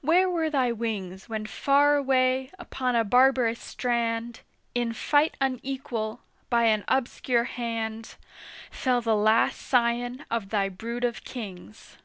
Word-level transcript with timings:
where 0.00 0.30
were 0.30 0.48
thy 0.48 0.72
wings 0.72 1.28
When 1.28 1.44
far 1.44 1.96
away 1.96 2.50
upon 2.58 2.96
a 2.96 3.04
barbarous 3.04 3.60
strand, 3.60 4.40
In 4.74 4.94
fight 4.94 5.36
unequal, 5.42 6.22
by 6.48 6.62
an 6.64 6.84
obscure 6.88 7.44
hand, 7.44 8.14
Fell 8.70 9.02
the 9.02 9.14
last 9.14 9.60
scion 9.60 10.24
of 10.30 10.48
thy 10.48 10.70
brood 10.70 11.04
of 11.04 11.22
Kings! 11.22 11.98